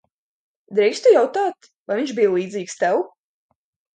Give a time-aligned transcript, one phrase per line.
[0.79, 3.01] Drīkstu jautāt, vai viņš bija līdzīgs tev?